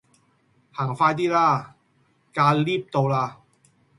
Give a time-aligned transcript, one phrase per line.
[0.71, 1.75] 行快 D 啦！
[2.33, 3.37] 架 𨋢 到啦